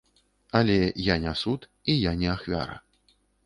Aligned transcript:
Але 0.59 0.77
я 1.11 1.17
не 1.27 1.35
суд 1.43 1.69
і 1.93 1.97
я 2.09 2.17
не 2.25 2.35
ахвяра. 2.37 2.83